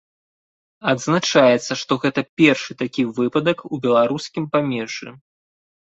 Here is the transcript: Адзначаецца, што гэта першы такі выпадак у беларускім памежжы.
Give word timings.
Адзначаецца, 0.93 1.73
што 1.83 1.99
гэта 2.07 2.19
першы 2.43 2.71
такі 2.83 3.07
выпадак 3.21 3.57
у 3.73 3.83
беларускім 3.87 4.53
памежжы. 4.57 5.09